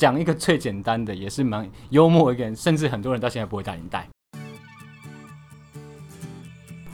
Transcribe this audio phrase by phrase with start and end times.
[0.00, 4.08] 讲一个最简单的，也是蛮幽默一个人，甚至很多人到现在不会打领带。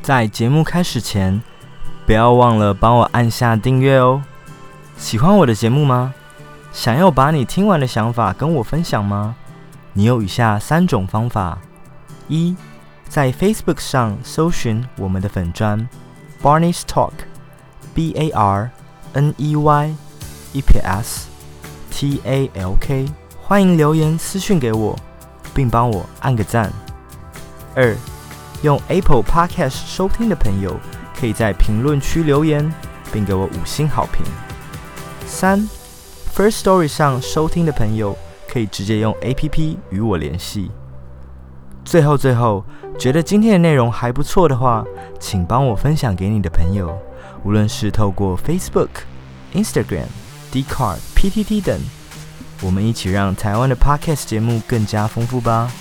[0.00, 1.42] 在节目开始前，
[2.06, 4.22] 不要忘了帮我按下订阅哦。
[4.96, 6.14] 喜欢我的节目吗？
[6.72, 9.34] 想要把你听完的想法跟我分享吗？
[9.94, 11.58] 你有以下三种方法：
[12.28, 12.54] 一，
[13.08, 15.88] 在 Facebook 上搜寻我们的粉砖
[16.40, 18.70] Barney's Talk，B A R
[19.14, 19.96] N E Y
[20.52, 21.31] E P S
[22.02, 23.06] T A L K，
[23.40, 24.98] 欢迎留言私讯给我，
[25.54, 26.68] 并帮我按个赞。
[27.76, 27.94] 二，
[28.62, 30.76] 用 Apple Podcast 收听的朋友，
[31.16, 32.74] 可以在评论区留言，
[33.12, 34.26] 并给我五星好评。
[35.26, 35.60] 三
[36.34, 40.72] ，First Story 上收听的朋友，可以直接用 APP 与我联系。
[41.84, 42.64] 最后，最后，
[42.98, 44.84] 觉得今天的内容还不错的话，
[45.20, 46.98] 请帮我分享给你的朋友，
[47.44, 48.88] 无论是透过 Facebook、
[49.54, 50.06] Instagram、
[50.52, 51.80] d c a r d PTT 等，
[52.62, 55.72] 我们一起让台湾的 Podcast 节目更加丰富吧。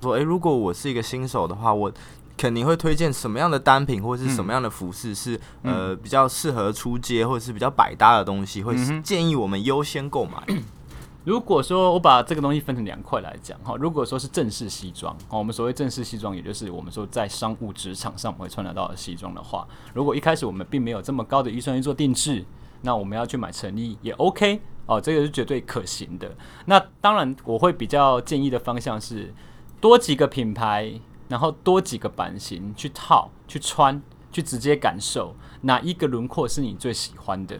[0.00, 1.92] 说，诶，如果我是一个新手的话，我
[2.36, 10.40] 肯定会推荐什么样的单品或者是什么样的服饰是呃比较适合出街或者是比较百搭的东西，会建议我们优先购买。
[11.26, 22.44] 如果说我把这个东西分成两块来讲哈，如果说是正式西装，哦，我们所谓正式西装，也就是我们说在商务职场上我们会穿得到的西装的话，如果一开始我们并没有这么高的预算去做定制，
[22.84, 26.30] 那我们要去买成衣也 OK 哦，这个是绝对可行的。
[26.66, 29.34] 那当然我会比较建议的方向是
[29.80, 31.00] 多几个品牌。
[31.26, 37.58] 然后多几个版型去套、去穿、去直接感受哪一个轮廓是你最喜欢的。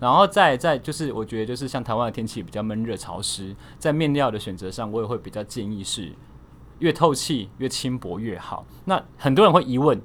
[0.00, 6.10] 然后再再就是，我觉得就是像台湾的天气比较闷热潮湿，在面料的选择上，我也会比较建议是
[6.78, 8.64] 越透气、越轻薄越好。
[8.86, 10.00] 那很多人会疑问，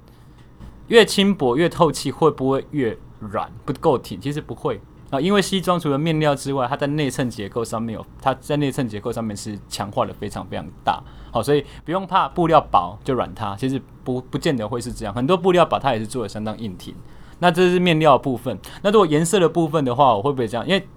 [0.89, 4.19] 越轻薄越透气会不会越软不够挺？
[4.19, 4.79] 其实不会
[5.09, 11.01] 啊，因为西装除了面料之外，它在内衬结构上面有，它在内衬结构上面是强化的非常非常大。
[11.31, 15.13] 好，所以不用怕布料薄就软塌，其实不不见得会是这样。
[15.13, 16.93] 很多布料薄，它也是做的相当硬挺。
[17.39, 18.57] 那这是面料部分。
[18.81, 20.67] 那如果颜色的部分的话，我会不会这样？
[20.67, 20.87] 因为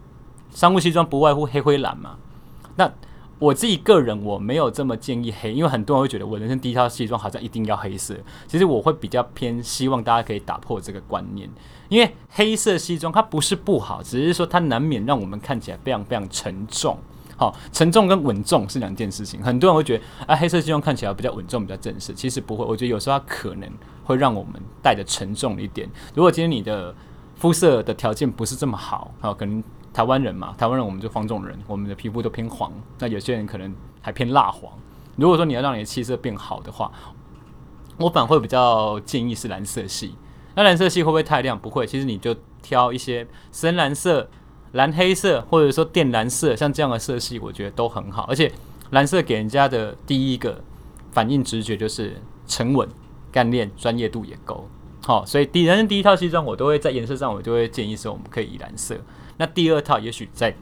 [0.50, 2.16] 商务西装不外乎黑灰蓝嘛。
[2.76, 2.91] 那
[3.41, 8.15] 我自己个人我没有这么建议黑，因为很多人会觉得我人生第一套西装好像一定要黑色。
[8.47, 11.51] 其实我会比较偏希望大家可以打破这个观念，
[11.89, 16.97] 因为黑色西装它不是不好，只是说它难免让我们看起来非常非常沉重。
[17.39, 19.43] 好，沉重跟稳重是两件事情。
[19.43, 22.12] 很多人会觉得，啊，黑色西装看起来比较稳重、比较正式。
[22.12, 23.67] 其实不会，我觉得有时候它可能
[24.05, 25.89] 会让我们带的沉重一点。
[26.15, 26.95] 如果今天你的
[27.37, 32.73] 肤色的条件不是这么好，好，可能台湾人嘛，台湾人我们就方种人，我们的皮肤都偏黄。
[32.99, 34.73] 那有些人可能还偏蜡黄。
[35.17, 36.91] 如果说你要让你的气色变好的话，
[37.99, 40.15] 我反而会比较建议是蓝色系。
[40.55, 41.59] 那蓝色系会不会太亮？
[41.59, 44.28] 不会，其实你就挑一些深蓝色。
[44.73, 48.22] 蓝黑色或者说靛蓝色，像这样的色系，我觉得都很好。
[48.28, 48.53] 而且
[48.91, 50.62] 蓝色给人家的第一个
[51.11, 52.89] 反应直觉就是沉稳、
[53.33, 54.69] 干练、专业度也够
[55.10, 55.26] 好。
[55.26, 58.97] 所以第人生第一套西装，我都会在颜色上，我就会建议说我们可以以蓝色。
[59.38, 60.54] 那第二套也许再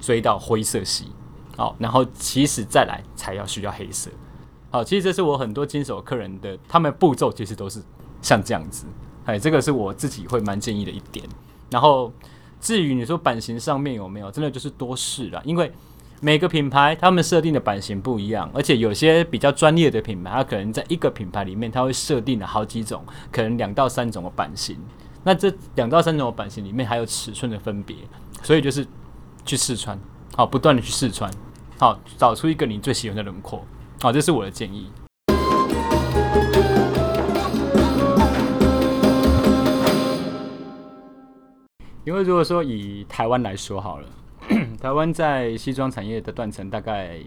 [0.00, 1.12] 追到灰色系，
[1.56, 4.10] 好，然后其实再来才要需要黑色。
[4.70, 7.82] 好，其实这是我很多经手客人的，他们步骤其实都是
[8.22, 8.86] 像这样子。
[9.26, 11.24] 哎，这个是我自己会蛮建议的一点。
[11.70, 12.12] 然后。
[12.62, 15.72] 至于你说版型上面有没有，真的就是多试了，因为
[16.22, 24.76] 每个品牌他们设定的版型不一样，而且有些比较专业的品牌，它可能在一个品牌里面，它会设定了好几种，可能两到三种的版型。
[25.24, 27.96] 那这两到三种的版型里面还有尺寸的分别，
[28.42, 28.86] 所以就是
[29.46, 29.98] 去试穿，
[30.36, 31.30] 好，不断的去试穿，
[31.78, 33.64] 好，找出一个你最喜欢的轮廓，
[34.02, 34.92] 好，这是我的建议。
[42.04, 44.06] 因为如果说以台湾来说好了，
[44.80, 47.20] 台湾在西装产业的断层，大概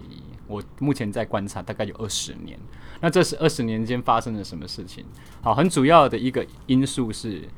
[0.48, 2.58] 我目前在观察，大概有二十年。
[3.00, 5.04] 那这是二十年间发生了什么事情？
[5.40, 7.48] 好，很主要的一个因素是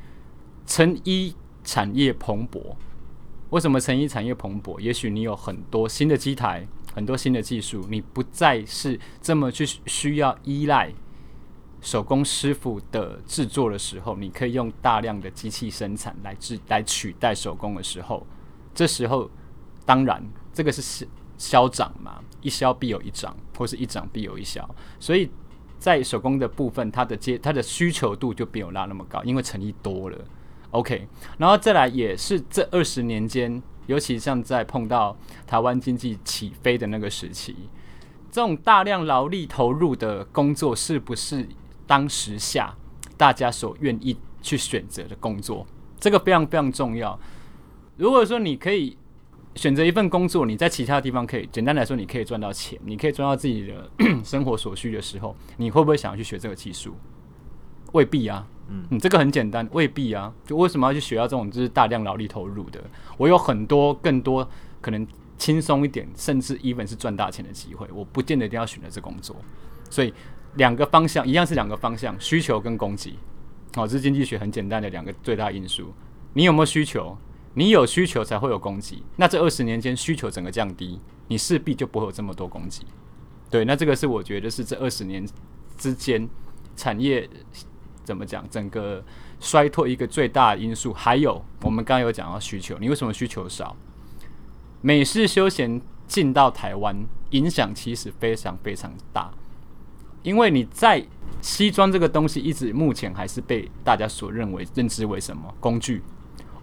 [0.66, 1.34] 成衣
[1.64, 2.76] 产业蓬勃。
[3.50, 4.78] 为什么成衣产业蓬勃？
[4.78, 10.92] 也许你有很多新的机台，很多新的技术，你不再是这么去需要依赖。
[11.80, 18.26] 手工师傅的制作的时候，你可以用大量的机器生产来制来取代手工的时候，
[18.74, 19.30] 这时候
[19.86, 20.22] 当然
[20.52, 21.06] 这个是消
[21.38, 24.68] 消长嘛，一消必有一长，或是一长必有一消，
[25.00, 25.30] 所以
[25.78, 30.18] 在手工的部分，它的接它的需求度就没有拉那么高，因为诚意多了。
[30.72, 35.16] OK，然后再来也是这二十年间，尤其像在碰到
[35.46, 37.54] 台湾经济起飞的那个时期，
[38.30, 41.48] 这种大量劳力投入的工作是不是？
[41.88, 42.74] 当时下
[43.16, 45.64] 大家所愿意去选择的工作，
[46.00, 47.16] 这个非常非常重要。
[47.96, 48.98] 如果说你可以
[49.56, 53.90] 选择一份工作，你在其他地方可以简单来说，你可以赚到钱，你可以赚到自己的
[54.22, 56.94] 生活所需的时候，你会不会想要去学这个技术？
[57.92, 60.32] 未必啊，嗯，你这个很简单，未必啊。
[60.44, 62.82] 就为什么要去学到这种就是大量劳力投入的？
[63.16, 64.46] 我有很多更多
[64.80, 65.06] 可能
[65.38, 69.34] 轻松一点，甚至 even 是赚大钱的机会，我不见得一定要选择这工作。
[69.88, 70.12] 所以
[70.56, 73.14] 两个方向一样是两个方向，需求跟供给。
[73.74, 75.94] 好，这是经济学很简单的两个最大因素。
[76.34, 77.16] 你有没有需求？
[77.58, 79.02] 你有需求才会有供给。
[79.16, 82.84] 那这二十年间需求整个降低，你势必就不会有这么多供给。
[83.50, 85.26] 对，那这个是我觉得是这二十年
[85.78, 86.28] 之间
[86.76, 87.26] 产业
[88.04, 89.02] 怎么讲，整个
[89.40, 90.92] 衰退一个最大的因素。
[90.92, 93.74] 还有我们刚刚有讲到需求，你为什么需求少？
[94.82, 96.94] 美式休闲进到台湾，
[97.30, 99.32] 影响其实非常非常大。
[100.22, 101.02] 因为你在
[101.40, 106.02] 西装这个东西，一直目前还是被大家所认为认知为什么工具。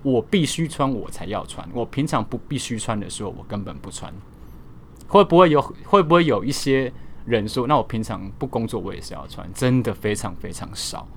[0.03, 1.67] 我必须穿，我才要穿。
[1.73, 4.13] 我平常不必须穿的时候，我根本不穿。
[5.07, 5.61] 会不会有？
[5.85, 6.91] 会不会有一些
[7.25, 9.47] 人说，那我平常不工作，我也是要穿？
[9.53, 11.07] 真的非常非常少。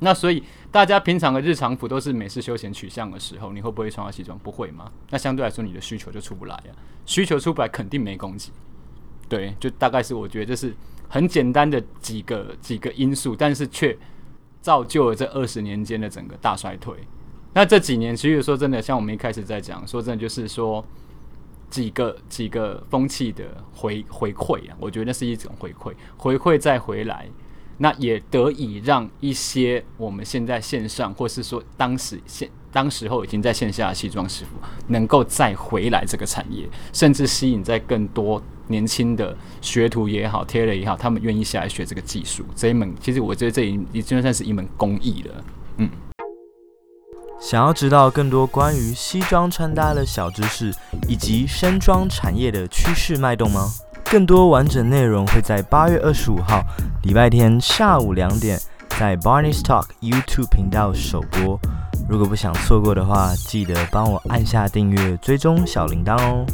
[0.00, 4.36] 那所以大家平常的日常服都是美式休闲取向的时候，你会不会穿到西装？
[4.38, 4.90] 不会吗？
[5.10, 6.74] 那相对来说，你的需求就出不来呀。
[7.06, 8.50] 需求出不来，肯定没供给。
[9.28, 10.74] 对，就大概是我觉得这是
[11.08, 13.96] 很简单的几个几个因素，但是却
[14.60, 16.96] 造就了这二十年间的整个大衰退。
[17.54, 20.82] 那这几年，其实说真的，像我们一开始在讲，说真的，就是说
[21.68, 23.44] 几个几个风气的
[23.74, 27.28] 回回馈啊，我觉得那是一种回馈，回馈再回来，
[27.76, 34.52] 那也得以让一些我们现在线上，或是说当时现当时候已经在线下的西装师傅，
[34.88, 45.44] 能够再回来这个产业，甚至吸引在更多年轻的学徒也好，贴了也好，他们愿意下来学这个技术，这一门其实我觉得这已已经算是一门工艺了，
[45.76, 45.90] 嗯。
[47.42, 50.72] 想要知道更多关于西装穿搭的小知识，
[51.08, 53.68] 以及身装产业的趋势脉动吗？
[54.04, 56.62] 更多完整内容会在八月二十五号
[57.02, 58.60] 礼拜天下午两点
[58.90, 61.58] 在 Barney Talk YouTube 频道首播。
[62.08, 66.46] 如果不想错过的话，记得帮我按下订阅、追踪小铃铛哦。